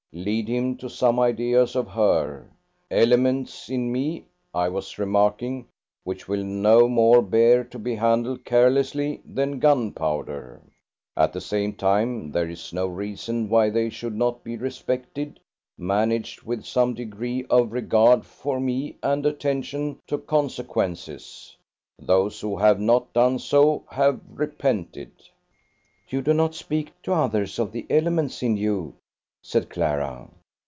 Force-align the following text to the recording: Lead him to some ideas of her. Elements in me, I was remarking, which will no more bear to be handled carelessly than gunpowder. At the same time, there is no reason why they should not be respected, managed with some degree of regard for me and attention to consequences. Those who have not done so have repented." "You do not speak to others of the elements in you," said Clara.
Lead 0.13 0.49
him 0.49 0.75
to 0.79 0.89
some 0.89 1.21
ideas 1.21 1.73
of 1.73 1.87
her. 1.87 2.49
Elements 2.91 3.69
in 3.69 3.89
me, 3.93 4.25
I 4.53 4.67
was 4.67 4.99
remarking, 4.99 5.67
which 6.03 6.27
will 6.27 6.43
no 6.43 6.89
more 6.89 7.21
bear 7.21 7.63
to 7.63 7.79
be 7.79 7.95
handled 7.95 8.43
carelessly 8.43 9.21
than 9.23 9.59
gunpowder. 9.59 10.63
At 11.15 11.31
the 11.31 11.39
same 11.39 11.73
time, 11.75 12.29
there 12.33 12.49
is 12.49 12.73
no 12.73 12.87
reason 12.87 13.47
why 13.47 13.69
they 13.69 13.89
should 13.89 14.13
not 14.13 14.43
be 14.43 14.57
respected, 14.57 15.39
managed 15.77 16.41
with 16.41 16.65
some 16.65 16.93
degree 16.93 17.45
of 17.49 17.71
regard 17.71 18.25
for 18.25 18.59
me 18.59 18.97
and 19.01 19.25
attention 19.25 19.97
to 20.07 20.17
consequences. 20.17 21.55
Those 21.97 22.41
who 22.41 22.57
have 22.57 22.81
not 22.81 23.13
done 23.13 23.39
so 23.39 23.85
have 23.89 24.19
repented." 24.29 25.11
"You 26.09 26.21
do 26.21 26.33
not 26.33 26.53
speak 26.53 27.01
to 27.03 27.13
others 27.13 27.57
of 27.59 27.71
the 27.71 27.85
elements 27.89 28.43
in 28.43 28.57
you," 28.57 28.95
said 29.43 29.67
Clara. 29.71 30.29